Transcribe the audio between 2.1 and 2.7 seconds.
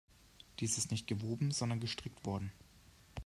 worden.